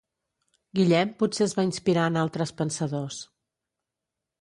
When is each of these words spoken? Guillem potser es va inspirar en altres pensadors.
Guillem 0.79 1.11
potser 1.19 1.45
es 1.47 1.55
va 1.59 1.67
inspirar 1.69 2.09
en 2.15 2.19
altres 2.25 2.57
pensadors. 2.63 3.23